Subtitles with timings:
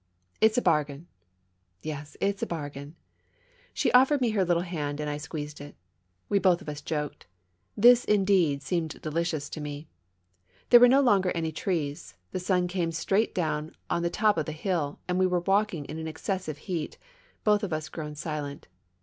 [0.41, 1.13] ""It's a bargain I"
[1.89, 3.01] "Yes, it's a bargain I"
[3.75, 5.75] She offered me her little hand and I squeezed it.
[6.27, 7.27] We both of us joked.
[7.77, 9.87] This, indeed, seemed delicious to me.
[10.71, 14.47] There were no longer any trees; the sun came straight down on the top of
[14.47, 16.97] the hill, and we were walking in an excessive heat,
[17.43, 18.67] both of us grown silent.